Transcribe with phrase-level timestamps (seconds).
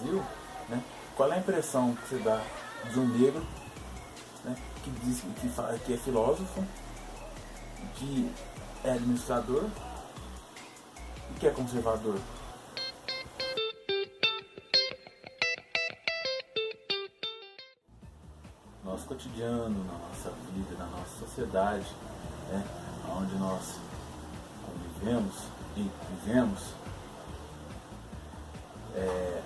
[0.00, 0.24] Brasil,
[0.68, 0.82] né,
[1.14, 2.42] qual é a impressão que você dá
[2.90, 3.46] de um negro
[4.44, 6.64] né, que diz que, que é filósofo,
[7.96, 8.32] que
[8.82, 9.66] é administrador
[11.30, 12.18] e que é conservador?
[18.82, 21.94] Nosso cotidiano, na nossa vida, na nossa sociedade,
[22.48, 22.64] né,
[23.18, 23.78] onde nós
[24.64, 25.34] convivemos
[25.76, 25.90] e
[26.24, 26.74] vivemos,
[28.94, 29.42] é,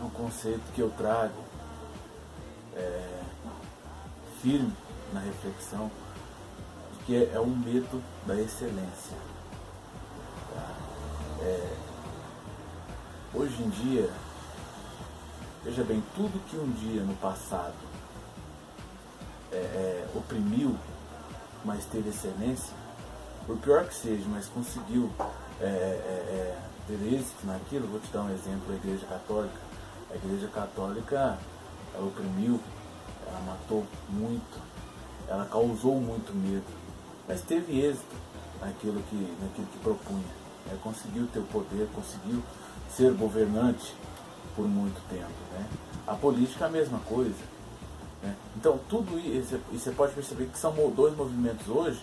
[0.00, 1.44] é um conceito que eu trago
[2.74, 3.22] é,
[4.40, 4.72] firme
[5.12, 5.90] na reflexão
[7.04, 9.16] que é, é um medo da excelência.
[10.54, 10.74] Tá?
[11.42, 11.76] É,
[13.34, 14.10] hoje em dia,
[15.64, 17.74] veja bem, tudo que um dia no passado
[19.52, 20.76] é, é, oprimiu,
[21.64, 22.72] mas teve excelência,
[23.46, 25.10] por pior que seja, mas conseguiu
[25.60, 29.69] é, é, é ter êxito naquilo, vou te dar um exemplo, a Igreja Católica.
[30.10, 31.38] A Igreja Católica
[31.94, 32.60] ela oprimiu,
[33.26, 34.60] ela matou muito,
[35.28, 36.64] ela causou muito medo,
[37.28, 38.16] mas teve êxito
[38.60, 40.40] naquilo que, naquilo que propunha.
[40.68, 42.42] Ela conseguiu ter o poder, conseguiu
[42.90, 43.94] ser governante
[44.54, 45.30] por muito tempo.
[45.52, 45.66] Né?
[46.06, 47.42] A política é a mesma coisa.
[48.22, 48.34] Né?
[48.56, 52.02] Então, tudo isso, e você pode perceber que são dois movimentos hoje,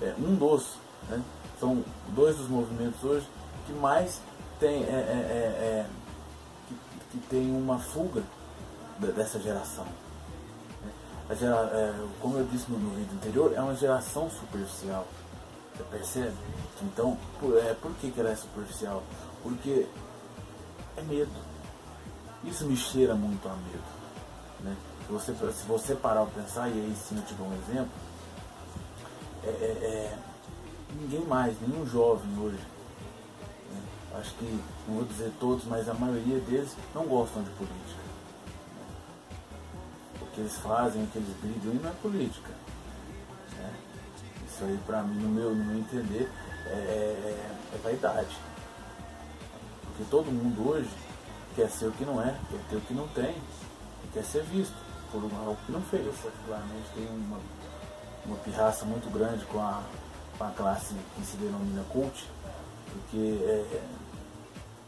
[0.00, 0.76] é, um dos,
[1.08, 1.22] né?
[1.60, 3.26] são dois dos movimentos hoje
[3.66, 4.20] que mais
[4.58, 5.86] tem, é, é, é, é
[7.12, 8.22] que, tem uma fuga
[9.14, 9.86] dessa geração.
[11.38, 15.06] Gera, é, como eu disse no, no, vídeo anterior, é uma geração superficial.
[15.74, 16.36] Você percebe?
[16.82, 19.02] Então, por, é, por que, que ela é superficial?
[19.42, 19.86] Porque
[20.96, 21.30] é medo.
[22.44, 23.84] Isso me cheira muito a medo.
[24.60, 24.76] Né?
[25.06, 27.92] Se, você, se você parar para pensar, e aí sim eu te dou um exemplo,
[29.44, 30.18] é, é, é
[31.00, 32.81] ninguém mais, nenhum jovem hoje, né?
[34.18, 34.44] Acho que,
[34.86, 38.02] não vou dizer todos, mas a maioria deles não gostam de política.
[40.20, 42.50] O que eles fazem, o que eles brigam, não é política.
[43.56, 43.74] Né?
[44.46, 46.30] Isso aí, para mim, no meu, no meu entender,
[46.66, 48.36] é, é, é vaidade.
[49.84, 50.90] Porque todo mundo hoje
[51.54, 53.36] quer ser o que não é, quer ter o que não tem,
[54.12, 54.74] quer ser visto
[55.10, 56.04] por algo que não fez.
[56.16, 57.38] Particularmente tem uma,
[58.26, 59.82] uma pirraça muito grande com a,
[60.38, 62.26] com a classe que se denomina cult,
[62.90, 63.82] porque é,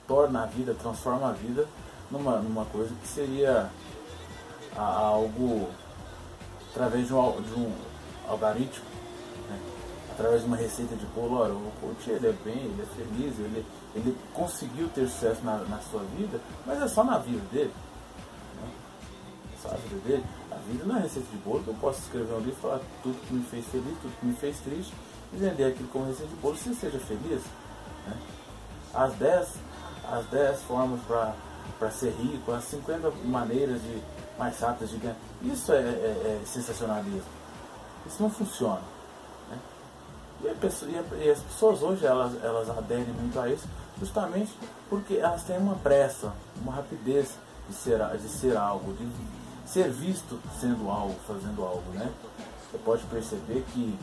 [0.06, 1.66] torna a vida, transforma a vida
[2.10, 3.70] numa, numa coisa que seria
[4.76, 5.68] a, algo
[6.70, 7.72] através de um, de um
[8.28, 8.84] algoritmo,
[9.48, 9.58] né?
[10.10, 13.38] através de uma receita de bolo, olha, o coach ele é bem, ele é feliz,
[13.38, 17.72] ele, ele conseguiu ter sucesso na, na sua vida, mas é só na vida dele.
[18.60, 18.68] Né?
[19.54, 20.24] É só a vida dele.
[20.50, 23.20] A vida não é receita de bolo, eu posso escrever um livro e falar tudo
[23.26, 24.92] que me fez feliz, tudo que me fez triste,
[25.32, 27.42] e vender aquilo como receita de bolo, se seja feliz.
[28.06, 28.16] Né?
[28.92, 29.48] As 10
[30.10, 34.02] as 10 formas para ser rico, as 50 maneiras de
[34.38, 35.16] mais rápidas de ganhar.
[35.42, 37.22] Isso é, é, é sensacionalismo.
[38.06, 38.82] Isso não funciona.
[39.50, 39.58] Né?
[40.44, 44.52] E, pessoa, e, as pessoas hoje elas, elas aderem muito a isso justamente
[44.88, 47.36] porque elas têm uma pressa, uma rapidez
[47.68, 49.08] de ser, de ser algo, de
[49.66, 51.90] ser visto sendo algo, fazendo algo.
[51.92, 52.10] Né?
[52.70, 53.98] Você pode perceber que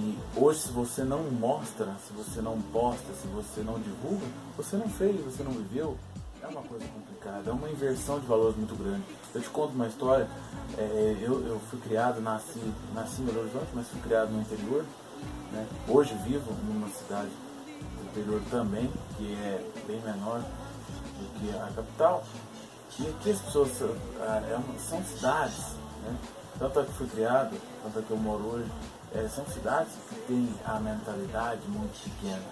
[0.00, 4.76] que hoje se você não mostra, se você não posta, se você não divulga, você
[4.76, 5.96] não fez, você não viveu.
[6.42, 9.04] É uma coisa complicada, é uma inversão de valores muito grande.
[9.34, 10.26] Eu te conto uma história,
[10.78, 12.58] é, eu, eu fui criado, nasci,
[12.94, 14.84] nasci em Belo Horizonte, mas fui criado no interior.
[15.52, 15.66] Né?
[15.86, 22.24] Hoje vivo numa cidade do interior também, que é bem menor do que a capital.
[22.98, 25.58] E aqui as pessoas é, são cidades,
[26.04, 26.16] né?
[26.58, 28.70] tanto é que fui criado, tanto é que eu moro hoje,
[29.14, 32.42] é, são cidades que têm a mentalidade muito pequena.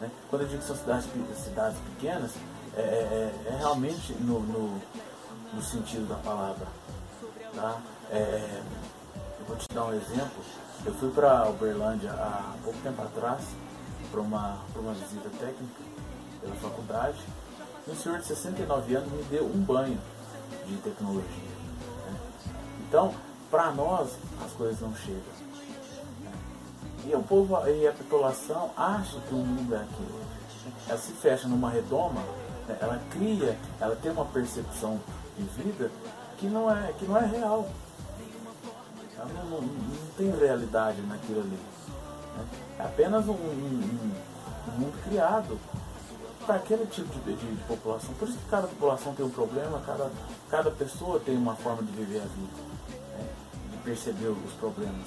[0.00, 0.10] Né?
[0.30, 1.06] Quando eu digo que são cidades,
[1.44, 2.32] cidades pequenas,
[2.76, 4.80] é, é, é, é realmente no, no,
[5.52, 6.66] no, sentido da palavra.
[7.54, 7.80] Tá?
[8.10, 8.62] É,
[9.40, 10.44] eu vou te dar um exemplo.
[10.84, 13.42] Eu fui para Uberlândia há pouco tempo atrás
[14.10, 15.82] para uma, uma visita técnica
[16.40, 17.18] pela faculdade.
[17.86, 19.98] E um senhor de 69 anos me deu um banho
[20.66, 21.56] de tecnologia.
[22.06, 22.18] Né?
[22.88, 23.14] Então,
[23.50, 24.10] para nós,
[24.44, 25.45] as coisas não chegam.
[27.06, 30.20] E o povo e a população acha que o mundo é aquilo.
[30.88, 32.20] Ela se fecha numa redoma,
[32.66, 32.76] né?
[32.80, 35.00] ela cria, ela tem uma percepção
[35.38, 35.90] de vida
[36.36, 37.68] que não é, que não é real.
[39.16, 41.50] Ela não, não, não tem realidade naquilo ali.
[42.36, 42.44] Né?
[42.80, 44.12] É apenas um, um,
[44.68, 45.58] um mundo criado
[46.44, 48.14] para aquele tipo de, de, de, população.
[48.14, 50.10] Por isso que cada população tem um problema, cada,
[50.50, 52.62] cada pessoa tem uma forma de viver a vida,
[53.16, 53.28] né?
[53.70, 55.06] de perceber os problemas.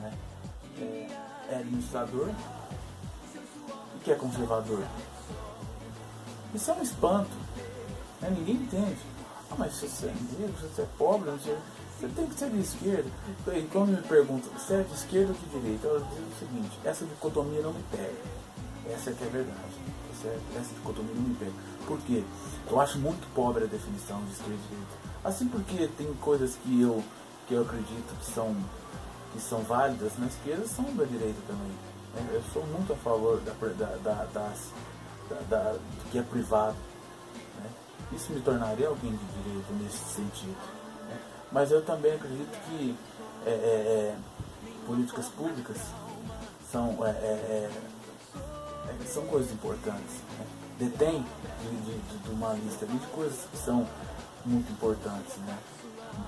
[0.00, 0.12] Né?
[0.80, 2.30] É, é administrador
[3.96, 4.82] e que é conservador.
[6.54, 7.30] Isso é um espanto.
[8.20, 8.30] Né?
[8.30, 8.98] Ninguém entende.
[9.50, 11.56] Ah, mas se você é negro, se você é pobre, você,
[12.14, 13.10] tem que ser de esquerda.
[13.48, 15.86] E quando me perguntam, você é de esquerda ou de direita?
[15.86, 18.14] Eu digo o seguinte, essa dicotomia não me pega.
[18.90, 19.58] Essa é que é a verdade.
[20.12, 20.28] Essa,
[20.58, 21.52] essa dicotomia não me pega.
[21.86, 22.22] Por quê?
[22.70, 25.08] Eu acho muito pobre a definição de esquerda e direita.
[25.24, 27.02] Assim porque tem coisas que eu,
[27.46, 28.54] que eu acredito que são,
[29.32, 31.72] que são válidas na esquerda, são da direita também.
[32.14, 32.28] Né?
[32.32, 34.72] Eu sou muito a favor da, da, da, das,
[35.48, 36.76] da, do que é privado.
[37.60, 37.70] Né?
[38.12, 40.58] Isso me tornaria alguém de direita nesse sentido.
[41.08, 41.18] Né?
[41.52, 42.96] Mas eu também acredito que
[43.46, 44.16] é, é, é
[44.86, 45.76] políticas públicas
[46.72, 47.70] são, é, é,
[48.88, 50.22] é, são coisas importantes.
[50.38, 50.46] Né?
[50.78, 51.24] Detém
[51.60, 53.86] de, de, de, uma lista de coisas que são
[54.46, 55.36] muito importantes.
[55.38, 55.58] Né?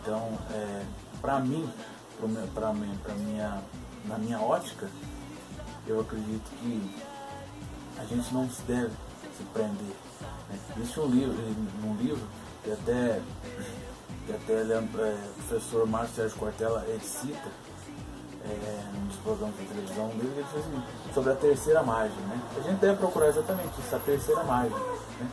[0.00, 0.38] Então,
[1.20, 1.68] para mim,
[2.54, 3.62] para minha,
[4.04, 4.88] na minha ótica,
[5.86, 6.90] eu acredito que
[7.98, 8.92] a gente não deve
[9.36, 9.96] se prender.
[10.48, 10.58] Né?
[10.76, 11.34] Existe um livro,
[11.84, 12.22] um livro
[12.62, 13.20] que até,
[14.26, 17.48] que até é, o professor Márcio Sérgio Cortella ele cita
[18.44, 22.18] é, dos programas de televisão dele, ele assim, sobre a terceira margem.
[22.18, 22.40] Né?
[22.56, 24.78] A gente deve procurar exatamente isso, a terceira margem.
[24.78, 25.28] Né?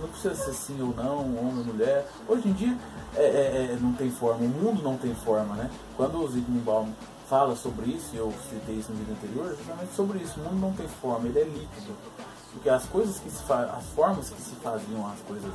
[0.00, 2.06] Não precisa ser sim ou não, homem ou mulher.
[2.28, 2.76] Hoje em dia
[3.16, 5.54] é, é, é, não tem forma, o mundo não tem forma.
[5.54, 5.70] Né?
[5.96, 6.92] Quando o Zygmunt Baum
[7.28, 10.38] fala sobre isso, e eu citei isso no vídeo anterior, justamente sobre isso.
[10.38, 11.94] O mundo não tem forma, ele é líquido.
[12.52, 15.52] Porque as coisas que se as formas que se faziam as coisas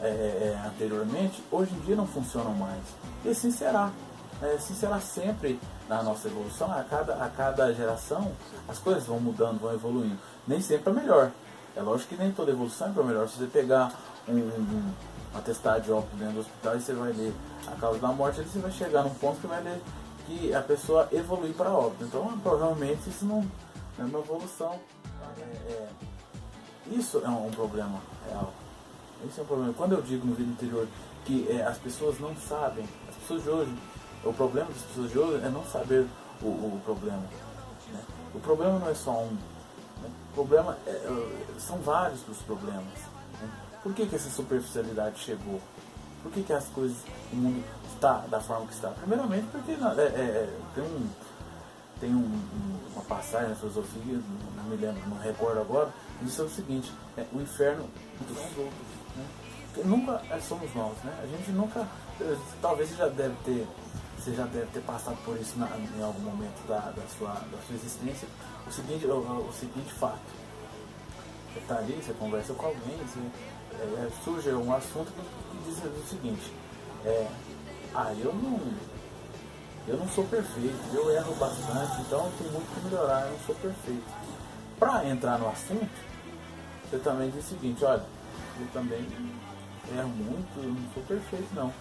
[0.00, 2.82] é, é, anteriormente, hoje em dia não funcionam mais.
[3.24, 3.90] E assim será.
[4.42, 5.58] É, assim será sempre
[5.88, 6.70] na nossa evolução.
[6.72, 8.32] A cada, a cada geração
[8.68, 10.18] as coisas vão mudando, vão evoluindo.
[10.46, 11.30] Nem sempre para melhor.
[11.76, 13.28] É lógico que nem toda evolução é para melhor.
[13.28, 13.92] Se você pegar
[14.26, 14.92] um, um,
[15.34, 17.34] um atestado de óbito dentro do hospital e você vai ler
[17.66, 19.80] a causa da morte, você vai chegar num ponto que vai ler
[20.26, 22.04] que a pessoa evolui para óbito.
[22.04, 23.46] Então, provavelmente, isso não
[23.98, 24.78] é uma evolução.
[25.38, 25.88] É, é,
[26.88, 28.52] isso é um problema real.
[29.24, 29.74] Isso é um problema.
[29.74, 30.88] Quando eu digo no vídeo anterior
[31.24, 33.74] que é, as pessoas não sabem, as pessoas de hoje,
[34.24, 36.06] o problema das pessoas de hoje é não saber
[36.42, 37.22] o, o problema.
[37.92, 38.00] Né?
[38.34, 39.36] O problema não é só um.
[40.36, 42.84] Problema é, é são vários os problemas.
[43.40, 43.50] Né?
[43.82, 45.58] Por que, que essa superficialidade chegou?
[46.22, 46.98] Por que, que as coisas,
[47.32, 48.90] o mundo está da forma que está?
[48.90, 51.08] Primeiramente porque é, é, é, tem, um,
[52.00, 54.20] tem um, um, uma passagem na filosofia,
[54.56, 55.88] não, me lembro, não recordo agora,
[56.20, 57.88] diz o seguinte, é, o inferno
[58.28, 58.96] dos outros.
[59.16, 59.26] Né?
[59.84, 61.18] nunca somos nós, né?
[61.22, 61.88] A gente nunca,
[62.60, 63.66] talvez já deve ter,
[64.26, 67.58] você já deve ter passado por isso na, em algum momento da, da, sua, da
[67.64, 68.26] sua existência,
[68.66, 70.18] o seguinte, o, o seguinte fato.
[71.52, 73.20] Você está ali, você conversa com alguém, você,
[73.74, 76.52] é, surge um assunto que diz o seguinte,
[77.04, 77.28] é,
[77.94, 78.60] ah, eu não,
[79.86, 83.54] eu não sou perfeito, eu erro bastante, então tem muito que melhorar, eu não sou
[83.54, 84.12] perfeito.
[84.76, 85.88] Para entrar no assunto,
[86.90, 88.04] você também diz o seguinte, olha,
[88.60, 89.06] eu também
[89.96, 91.72] erro muito, eu não sou perfeito não.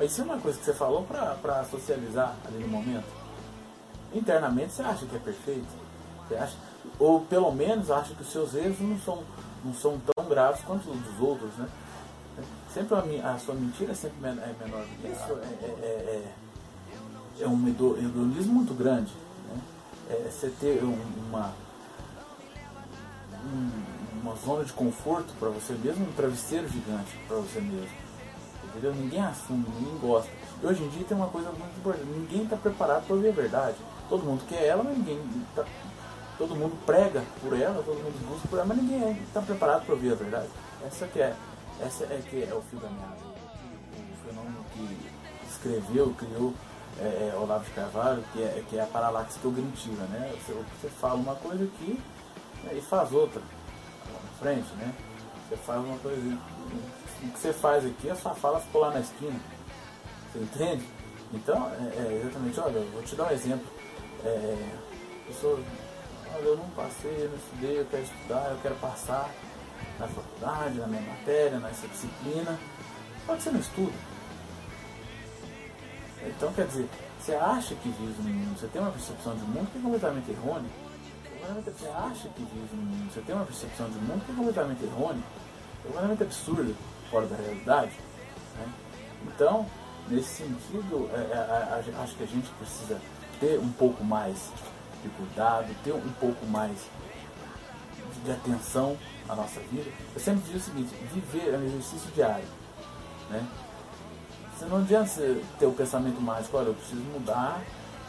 [0.00, 3.04] Mas isso é uma coisa que você falou para socializar ali no momento.
[4.14, 5.68] Internamente você acha que é perfeito?
[6.26, 6.56] Você acha,
[6.98, 9.22] ou pelo menos acha que os seus erros não são
[9.62, 11.68] não são tão graves quanto os dos outros, né?
[12.72, 15.32] Sempre a, a sua mentira é sempre é menor do que isso.
[15.32, 16.24] É, é,
[17.38, 19.12] é, é um hedonismo muito grande.
[19.50, 19.60] Né?
[20.12, 21.52] É você ter uma,
[24.22, 28.09] uma zona de conforto para você mesmo, um travesseiro gigante para você mesmo.
[28.70, 28.94] Entendeu?
[28.94, 30.30] Ninguém assume, ninguém gosta.
[30.62, 33.32] E hoje em dia tem uma coisa muito importante, ninguém está preparado para ouvir a
[33.32, 33.76] verdade.
[34.08, 35.64] Todo mundo quer ela, mas ninguém está
[36.40, 39.94] todo mundo prega por ela, todo mundo busca por ela, mas ninguém está preparado para
[39.94, 40.48] ouvir a verdade.
[40.86, 41.36] Essa que é,
[41.82, 43.20] essa é que é o fio da meada.
[43.92, 45.10] O fenômeno que
[45.46, 46.54] escreveu, criou
[46.98, 50.34] é, é, Olavo de Carvalho, que é, que é a paralaxe cognitiva, né?
[50.34, 52.00] Você, você fala uma coisa aqui
[52.64, 54.94] né, e faz outra na frente, né?
[55.50, 56.38] Você faz uma coisa.
[57.22, 59.38] O que você faz aqui, a sua fala ficou lá na esquina.
[60.32, 60.88] Você entende?
[61.34, 63.66] Então, é, é exatamente, olha, eu vou te dar um exemplo.
[64.24, 64.76] É,
[65.26, 65.58] pessoa
[66.36, 69.28] olha, eu não passei, eu não estudei, eu quero estudar, eu quero passar
[69.98, 72.56] na faculdade, na minha matéria, nessa disciplina.
[73.26, 73.92] Só que você não estuda.
[76.26, 76.88] Então, quer dizer,
[77.18, 80.30] você acha que vive no mundo, você tem uma percepção de mundo que é completamente
[80.30, 80.70] errônea.
[81.64, 84.84] Você acha que vive no mundo, você tem uma percepção de mundo que é completamente
[84.84, 86.74] errônea, é completamente absurda,
[87.10, 87.92] fora da realidade.
[88.56, 88.72] Né?
[89.26, 89.66] Então,
[90.08, 93.00] nesse sentido, é, é, a, acho que a gente precisa
[93.40, 94.50] ter um pouco mais
[95.02, 96.76] de cuidado, ter um pouco mais
[98.24, 98.96] de atenção
[99.28, 99.90] à nossa vida.
[100.14, 102.48] Eu sempre digo o seguinte, viver é um exercício diário.
[103.30, 103.46] Né?
[104.56, 107.62] Você não adianta você ter o pensamento mágico, olha, eu preciso mudar,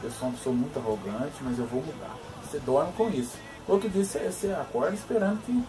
[0.04, 2.31] eu sou uma pessoa muito arrogante, mas eu vou mudar.
[2.52, 3.38] Você dorme com isso.
[3.66, 5.64] Outro dia você, você acorda esperando que,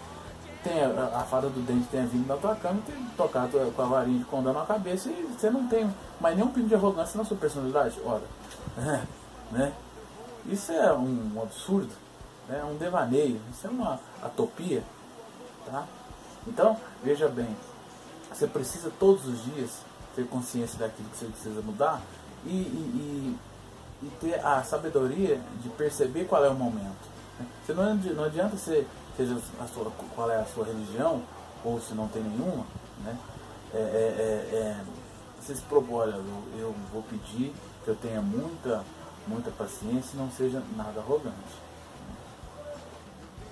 [0.65, 3.87] tenha, a fada do dente tenha vindo na tua cama e tenha tocado com a
[3.87, 5.89] varinha de condão na cabeça e você não tem
[6.21, 8.01] mais nenhum pingo de arrogância na sua personalidade.
[8.05, 8.23] Ora,
[9.53, 9.73] né?
[10.47, 11.93] Isso é um absurdo,
[12.49, 12.59] né?
[12.59, 14.83] é um devaneio, isso é uma atopia.
[15.65, 15.87] Tá?
[16.49, 17.57] Então, veja bem,
[18.33, 19.83] você precisa todos os dias
[20.17, 22.03] ter consciência daquilo que você precisa mudar
[22.45, 23.39] e, e, e,
[24.03, 27.11] e ter a sabedoria de perceber qual é o momento.
[27.65, 31.23] Você não, não adianta você, seja a sua, qual é a sua religião,
[31.65, 32.65] ou se não tem nenhuma,
[33.05, 33.17] né?
[33.75, 34.85] É, é, é, é
[35.41, 37.53] você se propõe, olha, eu, eu vou pedir
[37.85, 38.85] que eu tenha muita,
[39.27, 41.37] muita paciência e não seja nada arrogante.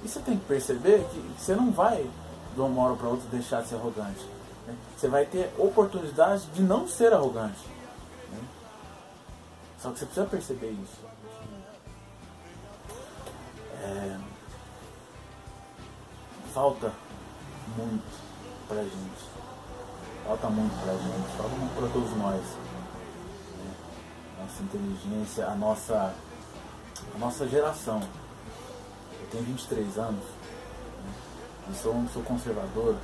[0.05, 2.09] E você tem que perceber que você não vai
[2.55, 4.25] de uma hora para outra deixar de ser arrogante.
[4.67, 4.75] Né?
[4.97, 7.59] Você vai ter oportunidade de não ser arrogante.
[9.81, 9.83] Né?
[9.83, 10.99] Só que você precisa perceber isso.
[13.83, 14.19] É...
[16.53, 16.93] Falta
[17.77, 18.21] muito
[18.69, 19.31] pra gente.
[20.27, 22.43] Falta muito pra gente, falta muito pra todos nós.
[22.43, 23.75] Né?
[24.41, 26.15] Nossa inteligência, a nossa,
[27.15, 28.01] a nossa geração.
[29.21, 30.41] Eu tenho 23 anos
[31.71, 32.97] eu sou, sou conservador.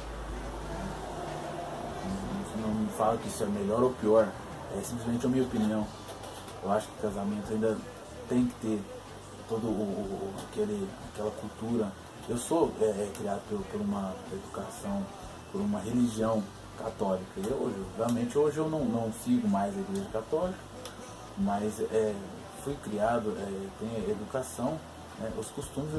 [2.60, 4.28] Não me fala que isso é melhor ou pior.
[4.76, 5.86] É simplesmente a minha opinião.
[6.66, 7.78] Eu acho que casamento ainda
[8.28, 8.82] tem que ter
[9.48, 11.92] todo o, aquele, aquela cultura.
[12.28, 15.06] Eu sou é, é, criado por, por, uma educação,
[15.52, 16.42] por uma religião
[16.76, 17.24] católica.
[17.36, 20.58] Hoje, realmente hoje eu não, não sigo mais a igreja católica,
[21.38, 22.12] mas é,
[22.64, 24.76] fui criado, é, tem educação,
[25.20, 25.92] né, os costumes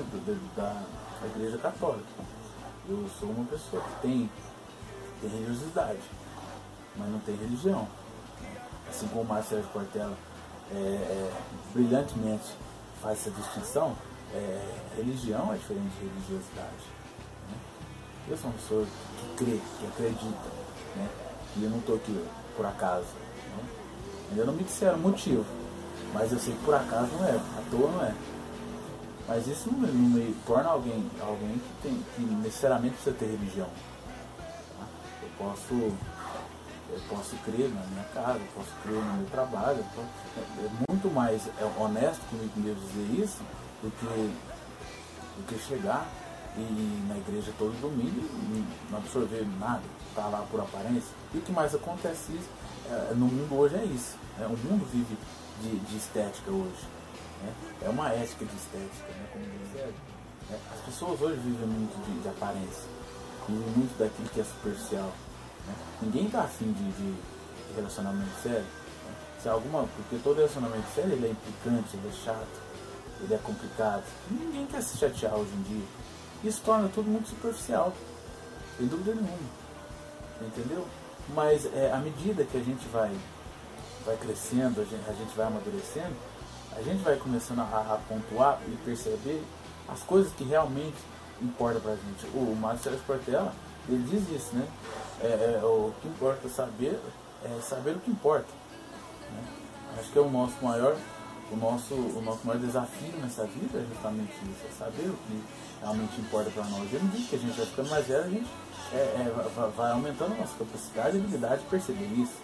[0.58, 0.84] da,
[1.22, 2.10] da igreja católica.
[2.90, 4.30] Eu sou uma pessoa que tem,
[5.22, 6.04] tem religiosidade,
[6.98, 7.88] mas não tem religião.
[8.90, 10.28] Assim como o Marcelo Cortella
[10.74, 11.32] é, é,
[11.74, 12.56] brilhantemente
[13.02, 13.96] faz essa distinção,
[14.34, 14.60] é,
[14.98, 16.84] religião é diferente de religiosidade.
[17.50, 17.58] Né?
[18.30, 20.50] Eu sou uma pessoa que crê, que acredita,
[20.96, 21.10] né?
[21.56, 23.08] e eu não estou aqui por acaso.
[23.56, 23.64] Né?
[24.32, 25.46] Ainda não me disseram motivo,
[26.14, 28.14] mas eu sei que por acaso não é, à toa não é.
[29.28, 33.68] Mas isso não, não me torna alguém, alguém que, tem, que necessariamente precisa ter religião.
[34.80, 34.86] Tá?
[35.22, 35.94] Eu posso
[36.90, 39.84] eu posso crer na minha casa, eu posso crer no meu trabalho.
[39.96, 43.42] Posso, é, é muito mais é honesto comigo mesmo dizer isso
[43.82, 44.06] do que,
[45.38, 46.08] do que chegar
[46.58, 49.84] e na igreja todo domingo e não absorver nada,
[50.16, 51.14] tá lá por aparência.
[51.34, 52.50] E o que mais acontece isso,
[52.90, 54.18] é, no mundo hoje é isso.
[54.40, 55.18] É, o mundo vive
[55.62, 56.88] de, de estética hoje.
[57.44, 57.54] Né?
[57.84, 59.28] É uma ética de estética, né?
[59.32, 59.92] como diz é,
[60.74, 62.84] As pessoas hoje vivem muito de, de, aparência,
[63.48, 65.12] vivem muito daquilo que é superficial.
[65.68, 65.74] Né?
[66.02, 67.16] Ninguém está afim de, de,
[67.76, 68.62] relacionamento sério.
[68.62, 69.12] Né?
[69.42, 72.62] Se alguma, porque todo relacionamento sério ele é implicante, ele é chato,
[73.22, 74.04] ele é complicado.
[74.32, 75.86] Ninguém quer se chatear hoje em dia.
[76.44, 77.94] Isso torna tudo muito superficial,
[78.78, 79.68] sem dúvida nenhuma.
[80.42, 80.86] Entendeu?
[81.34, 83.12] Mas é, à medida que a gente vai,
[84.06, 86.16] vai crescendo, a gente, a gente vai amadurecendo,
[86.76, 89.44] a gente vai começando a, a pontuar e perceber
[89.88, 90.98] as coisas que realmente
[91.42, 92.28] importam pra gente.
[92.36, 93.54] O Márcio Sérgio Portela,
[93.90, 94.68] ele diz isso, né?
[95.22, 97.00] É, é, o que importa saber
[97.44, 98.48] é saber o que importa.
[99.32, 99.44] Né?
[100.00, 100.96] Acho que é o nosso maior,
[101.52, 105.44] o nosso, o nosso maior desafio nessa vida é justamente isso, é saber o que
[105.82, 106.92] realmente importa para nós.
[106.92, 108.50] Não digo que a gente vai ficando mais velho, a gente
[108.94, 112.38] é, é, vai aumentando a nossa capacidade e habilidade de perceber isso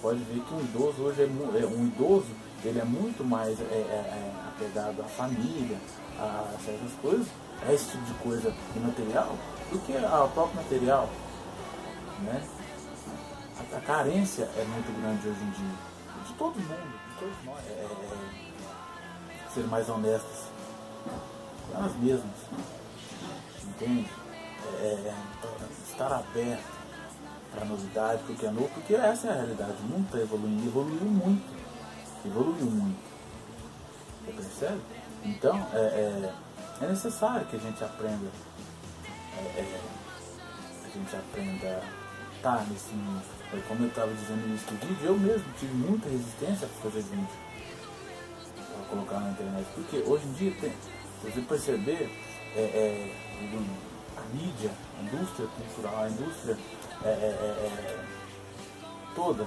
[0.00, 2.26] pode ver que um idoso hoje é, é um idoso,
[2.64, 5.78] ele é muito mais é, é, é, apegado à família,
[6.18, 7.26] a certas coisas,
[7.66, 9.36] a esse tipo de coisa imaterial,
[9.70, 11.08] do que ao próprio material.
[12.20, 12.42] Né?
[13.58, 15.74] A, a, carência é muito grande hoje em dia.
[16.26, 17.58] De todo mundo, de todos nós.
[17.66, 17.86] É, é,
[19.46, 20.44] é ser mais honestos
[21.70, 22.36] com nós mesmos.
[23.64, 24.08] Entende?
[25.90, 26.80] estar aberto
[27.52, 29.74] para novidade, porque é novo, porque essa é a realidade.
[29.82, 31.44] O mundo está evoluindo, evoluiu muito.
[32.24, 33.00] Evoluiu muito.
[34.24, 34.80] Você percebe?
[35.24, 36.34] Então, é, é,
[36.80, 38.30] é necessário que a gente aprenda.
[39.36, 39.80] É, é
[40.84, 43.22] a gente aprenda a estar nesse mundo.
[43.52, 46.90] É, como eu estava dizendo no início do vídeo, eu mesmo tive muita resistência para
[46.90, 47.28] fazer vídeo.
[48.56, 49.66] Para colocar na internet.
[49.74, 52.10] Porque hoje em dia, tem, se você perceber,
[52.56, 53.16] é, é,
[54.16, 56.56] a mídia, a indústria cultural, a indústria
[59.14, 59.44] toda,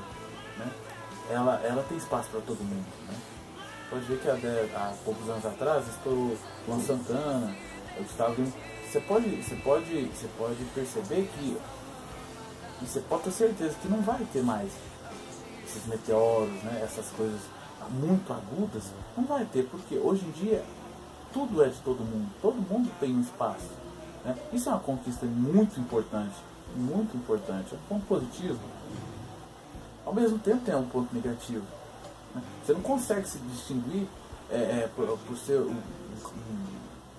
[0.57, 0.71] né?
[1.29, 2.85] ela, ela tem espaço para todo mundo.
[3.07, 3.32] Né?
[3.93, 6.35] Pode ver que há, há poucos anos atrás estourou
[6.67, 7.55] Luan Santana,
[7.95, 8.43] Gustavo
[8.91, 11.57] você pode, você pode, você pode perceber que
[12.81, 14.71] você pode ter certeza que não vai ter mais
[15.63, 16.81] esses meteoros, né?
[16.83, 17.39] essas coisas
[17.91, 18.85] muito agudas,
[19.15, 20.65] não vai ter, porque hoje em dia
[21.31, 23.69] tudo é de todo mundo, todo mundo tem um espaço.
[24.25, 24.35] Né?
[24.51, 26.33] Isso é uma conquista muito importante,
[26.75, 28.59] muito importante, é um ponto positivo.
[30.03, 31.82] Ao mesmo tempo tem um ponto negativo.
[32.63, 34.07] Você não consegue se distinguir
[34.49, 35.75] é, é, por, por, ser, um,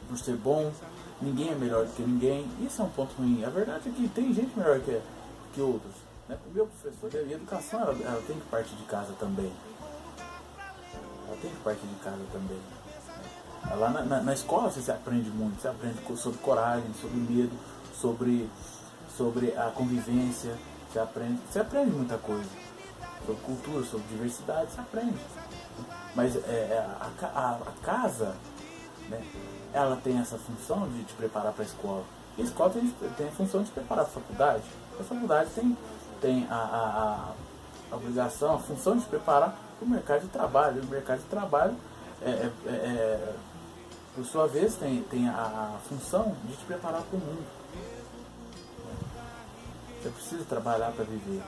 [0.09, 0.73] por ser bom,
[1.21, 2.47] ninguém é melhor que ninguém.
[2.61, 3.45] Isso é um ponto ruim.
[3.45, 5.01] A verdade é que tem gente melhor que,
[5.53, 5.95] que outros.
[6.29, 6.37] Né?
[6.49, 9.53] O meu professor, a educação ela, ela tem que partir de casa também.
[11.27, 12.61] Ela tem que partir de casa também.
[13.79, 17.57] Lá na, na, na, escola você aprende muito, você aprende sobre coragem, sobre medo,
[17.99, 18.49] sobre,
[19.17, 20.55] sobre a convivência,
[20.93, 22.64] você aprende, você aprende muita coisa.
[23.27, 25.19] Sobre cultura, sobre diversidade, você aprende.
[26.15, 28.37] Mas é, é a, a, a, casa,
[29.09, 29.25] né,
[29.73, 32.05] ela tem essa função de te preparar para a escola.
[32.37, 34.63] E a escola tem, tem a função de preparar para a faculdade.
[34.99, 35.77] A faculdade tem,
[36.21, 37.35] tem a,
[37.91, 40.83] a, obrigação, a função de preparar para o mercado de trabalho.
[40.83, 41.77] O mercado de trabalho
[42.23, 43.35] é, é, é, é
[44.15, 47.45] por sua vez, tem, tem a, função de te preparar para o mundo.
[50.01, 51.43] Você precisa trabalhar para viver.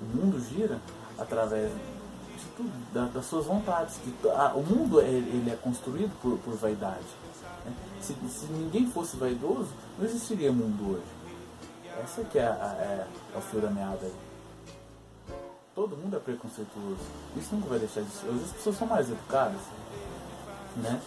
[0.00, 0.78] O mundo gira
[1.18, 3.98] através de tudo, da, das suas vontades.
[4.36, 7.06] A, o mundo ele, ele é construído por, por vaidade.
[7.64, 7.72] Né?
[8.00, 9.68] Se, se, ninguém fosse vaidoso,
[9.98, 11.02] não existiria mundo hoje.
[12.02, 13.06] Essa que é, a, é,
[13.36, 14.10] é fio da meada.
[15.74, 17.00] Todo mundo é preconceituoso.
[17.36, 18.28] Isso nunca vai deixar de ser.
[18.28, 19.60] As pessoas são mais educadas.
[20.76, 21.00] Né?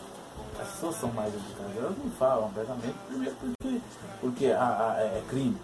[0.59, 3.81] as pessoas são mais educadas, elas não falam abertamente, primeiro porque,
[4.21, 5.57] porque a, a, é crime.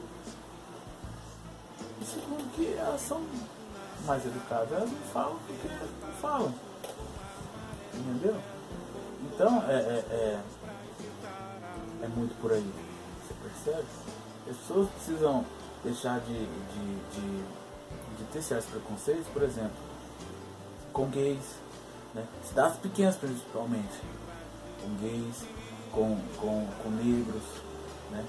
[2.02, 3.22] E segundo que elas são
[4.06, 5.68] mais educadas, elas não falam porque
[6.06, 6.54] não falam.
[7.94, 8.36] Entendeu?
[9.24, 10.42] Então é, é, é,
[12.04, 12.72] é muito por aí.
[13.28, 13.88] Você percebe?
[14.50, 15.46] As pessoas precisam
[15.84, 17.44] deixar de, de, de,
[18.18, 19.78] de ter certos preconceitos, por exemplo,
[20.92, 21.56] com gays,
[22.14, 22.26] né?
[22.48, 24.00] cidades pequenas principalmente
[24.82, 25.46] com gays,
[25.92, 27.44] com, com, com negros,
[28.10, 28.26] né?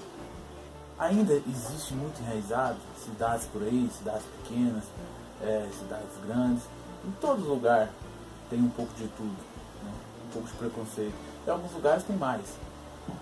[1.03, 4.85] Ainda existe muito enraizado, cidades por aí, cidades pequenas,
[5.41, 6.63] é, cidades grandes,
[7.05, 7.89] em todo lugar
[8.49, 9.35] tem um pouco de tudo,
[9.83, 9.91] né?
[10.29, 11.13] um pouco de preconceito.
[11.45, 12.45] Em alguns lugares tem mais.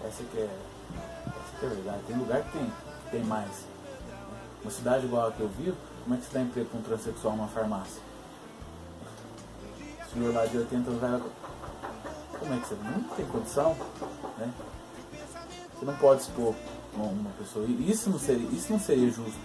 [0.06, 2.04] Essa que é, essa que é a verdade.
[2.06, 2.72] Tem lugar que tem,
[3.10, 3.65] tem mais.
[4.62, 6.84] Uma cidade igual a que eu vivo, como é que você dá emprego para um
[6.84, 8.00] transexual numa farmácia?
[10.06, 11.22] O senhor lá de 80 anos vai
[12.38, 13.76] como é que você não tem condição,
[14.38, 14.54] né?
[15.74, 16.54] Você não pode expor
[16.95, 17.65] uma pessoa.
[17.65, 19.39] Isso não seria, isso não seria justo.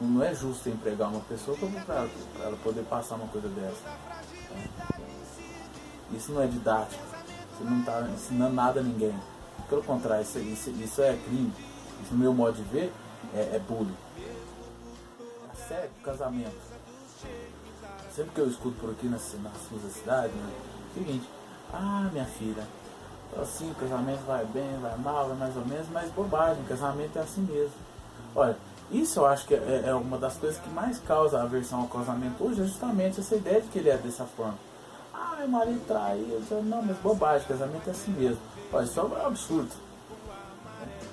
[0.00, 2.08] Não é justo empregar uma pessoa para
[2.40, 3.96] ela poder passar uma coisa dessa.
[6.12, 7.02] Isso não é didático.
[7.56, 9.14] Você não está ensinando nada a ninguém.
[9.68, 11.52] Pelo contrário, isso, isso, isso é crime.
[12.02, 12.92] Isso, no meu modo de ver,
[13.34, 13.96] é, é bullying.
[15.68, 16.72] Sério, casamento.
[18.14, 20.52] Sempre que eu escuto por aqui nas, nas cidade, né?
[20.94, 21.26] seguinte,
[21.72, 22.66] ah, minha filha,
[23.40, 27.22] assim, o casamento vai bem, vai mal, vai mais ou menos, mas bobagem, casamento é
[27.22, 27.72] assim mesmo.
[28.34, 28.56] Olha,
[28.90, 32.44] isso eu acho que é, é uma das coisas que mais causa aversão ao casamento
[32.44, 34.58] hoje, é justamente essa ideia de que ele é dessa forma.
[35.14, 38.40] Ah, meu marido traiu, não, mas bobagem, casamento é assim mesmo.
[38.72, 39.70] Olha, isso é um absurdo.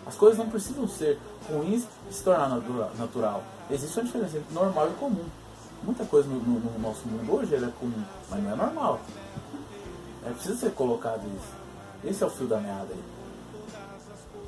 [0.05, 3.43] As coisas não precisam ser ruins e se tornar natural.
[3.69, 5.25] Existe uma diferença entre normal e comum.
[5.83, 8.99] Muita coisa no, no, no nosso mundo hoje é comum, mas não é normal.
[10.25, 11.58] É preciso ser colocado isso.
[12.03, 13.03] Esse é o fio da meada aí.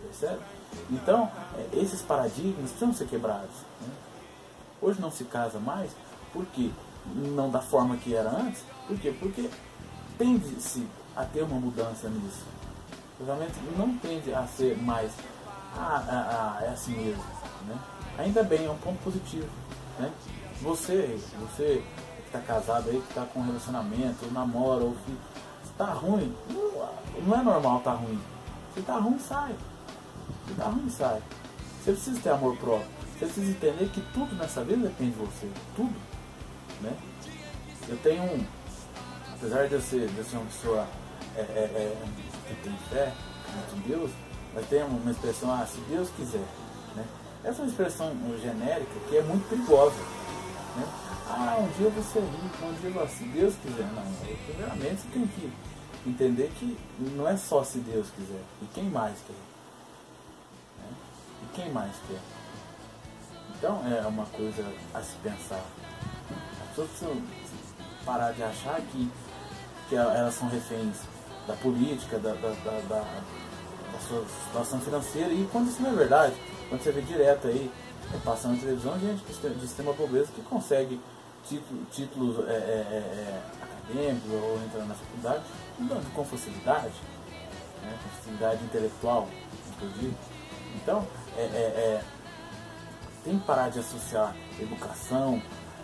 [0.03, 0.41] Percebe?
[0.89, 3.55] Então, é, esses paradigmas precisam ser quebrados.
[3.81, 3.89] Né?
[4.81, 5.91] Hoje não se casa mais,
[6.31, 6.69] por quê?
[7.15, 8.63] Não da forma que era antes.
[8.87, 9.13] Por quê?
[9.19, 9.49] Porque
[10.17, 12.45] tende-se a ter uma mudança nisso.
[13.19, 15.11] O casamento não tende a ser mais,
[15.75, 17.23] ah, ah, ah é assim mesmo.
[17.67, 17.77] Né?
[18.17, 19.49] Ainda bem, é um ponto positivo.
[19.99, 20.11] Né?
[20.61, 21.83] Você, você
[22.17, 25.17] que está casado aí, que está com um relacionamento, ou namora, ou que
[25.81, 26.70] Tá ruim, não,
[27.25, 28.19] não é normal tá ruim.
[28.73, 29.55] Se tá ruim, sai.
[30.47, 31.21] Se tá ruim, sai.
[31.83, 32.87] Você precisa ter amor próprio.
[33.13, 35.49] Você precisa entender que tudo nessa vida depende de você.
[35.75, 35.95] Tudo.
[36.81, 36.95] Né?
[37.87, 38.45] Eu tenho um.
[39.33, 40.87] Apesar de eu ser, de eu ser uma pessoa
[41.35, 41.97] é, é, é,
[42.47, 43.11] que tem fé
[43.75, 44.11] em Deus,
[44.53, 46.45] mas tem uma expressão, ah, se Deus quiser.
[46.95, 47.03] Né?
[47.43, 49.95] Essa é uma expressão genérica que é muito perigosa.
[50.75, 50.85] Né?
[51.27, 53.87] Ah, um dia vou ser rico, um dia vou se Deus quiser.
[53.93, 54.03] Não,
[54.45, 55.51] primeiramente você tem que
[56.05, 56.77] entender que
[57.15, 58.41] não é só se Deus quiser.
[58.61, 59.33] E quem mais quer?
[60.77, 60.93] Né?
[61.43, 62.19] E quem mais quer?
[63.57, 65.63] Então é uma coisa a se pensar.
[66.61, 67.21] As pessoas precisam
[68.05, 69.11] parar de achar que,
[69.89, 70.97] que elas são reféns
[71.47, 73.05] da política, da, da, da, da,
[74.07, 75.31] sua situação financeira.
[75.31, 76.33] E quando isso não é verdade,
[76.69, 77.71] quando você vê direto aí,
[78.13, 80.99] é, passando na televisão, gente de extrema pobreza que consegue
[81.91, 83.41] títulos é, é, é, é,
[83.91, 85.43] acadêmicos ou entrando na faculdade
[86.15, 86.93] com facilidade,
[87.83, 89.27] né, com facilidade intelectual,
[89.75, 90.15] inclusive.
[90.75, 92.03] Então, é, é, é,
[93.23, 95.41] tem que parar de associar educação,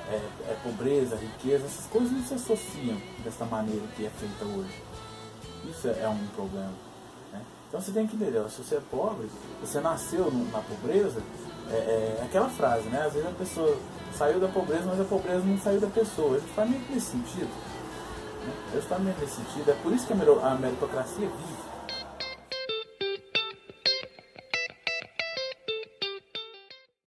[0.09, 4.83] é, é, pobreza, riqueza, essas coisas não se associam dessa maneira que é feita hoje.
[5.69, 6.71] Isso é, é um problema.
[7.33, 7.41] Né?
[7.67, 11.21] Então você tem que entender, se você é pobre, você nasceu na pobreza,
[11.69, 13.03] é, aquela frase, né?
[13.05, 13.77] Às vezes a pessoa
[14.13, 16.39] saiu da pobreza, mas a pobreza não saiu da pessoa.
[16.39, 17.49] Justamente nesse sentido.
[18.47, 18.53] Né?
[18.73, 19.69] Justamente nesse sentido.
[19.69, 21.66] É por isso que a meritocracia vive.